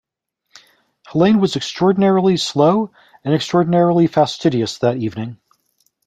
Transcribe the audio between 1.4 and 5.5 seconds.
extraordinarily slow and extraordinarily fastidious that evening.